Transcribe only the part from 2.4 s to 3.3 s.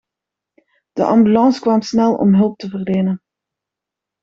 te verlenen.